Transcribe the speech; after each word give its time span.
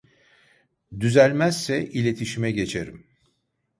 Düzelmezse 0.99 1.83
iletişime 1.85 2.51
geçerim 2.51 3.05